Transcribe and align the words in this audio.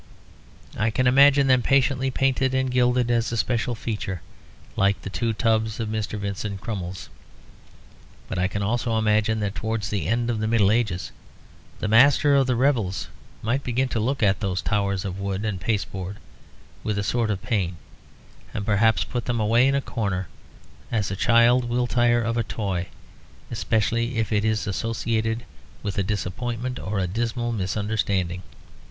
I 0.75 0.89
can 0.89 1.05
imagine 1.05 1.45
them 1.45 1.61
patiently 1.61 2.09
painted 2.09 2.55
and 2.55 2.71
gilded 2.71 3.11
as 3.11 3.31
a 3.31 3.37
special 3.37 3.75
feature, 3.75 4.23
like 4.75 4.99
the 5.03 5.11
two 5.11 5.31
tubs 5.31 5.79
of 5.79 5.89
Mr. 5.89 6.17
Vincent 6.17 6.59
Crummles. 6.59 7.07
But 8.27 8.39
I 8.39 8.47
can 8.47 8.63
also 8.63 8.97
imagine 8.97 9.39
that 9.41 9.53
towards 9.53 9.89
the 9.89 10.07
end 10.07 10.31
of 10.31 10.39
the 10.39 10.47
Middle 10.47 10.71
Ages, 10.71 11.11
the 11.79 11.87
master 11.87 12.33
of 12.35 12.47
the 12.47 12.55
revels 12.55 13.09
might 13.43 13.63
begin 13.63 13.89
to 13.89 13.99
look 13.99 14.23
at 14.23 14.39
those 14.39 14.63
towers 14.63 15.05
of 15.05 15.19
wood 15.19 15.45
and 15.45 15.61
pasteboard 15.61 16.15
with 16.83 16.97
a 16.97 17.03
sort 17.03 17.29
of 17.29 17.43
pain, 17.43 17.77
and 18.55 18.65
perhaps 18.65 19.03
put 19.03 19.25
them 19.25 19.39
away 19.39 19.67
in 19.67 19.75
a 19.75 19.81
corner, 19.81 20.27
as 20.91 21.11
a 21.11 21.15
child 21.15 21.65
will 21.65 21.85
tire 21.85 22.23
of 22.23 22.37
a 22.37 22.43
toy 22.43 22.87
especially 23.51 24.17
if 24.17 24.31
it 24.31 24.43
is 24.43 24.65
associated 24.65 25.45
with 25.83 25.95
a 25.99 26.01
disappointment 26.01 26.79
or 26.79 26.97
a 26.97 27.05
dismal 27.05 27.51
misunderstanding. 27.51 28.41